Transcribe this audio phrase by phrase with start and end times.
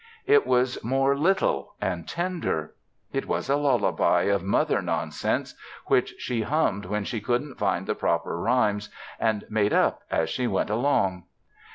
[0.25, 2.73] It was more little and tender.
[3.13, 5.53] It was a lullaby of mother nonsense,
[5.85, 10.47] which she hummed when she couldn't find the proper rhymes and made up as she
[10.47, 11.25] went along.